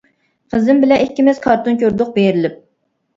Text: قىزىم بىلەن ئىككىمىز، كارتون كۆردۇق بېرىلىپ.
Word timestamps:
قىزىم 0.53 0.79
بىلەن 0.83 1.03
ئىككىمىز، 1.03 1.41
كارتون 1.43 1.77
كۆردۇق 1.83 2.09
بېرىلىپ. 2.17 2.57